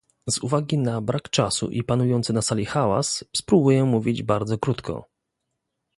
Z 0.29 0.39
uwagi 0.43 0.77
na 0.77 1.01
brak 1.01 1.29
czasu 1.29 1.69
i 1.69 1.83
panujący 1.83 2.33
na 2.33 2.41
sali 2.41 2.65
hałas 2.65 3.23
spróbuję 3.35 3.83
mówić 3.83 4.23
bardzo 4.23 4.57
krótko 4.57 5.07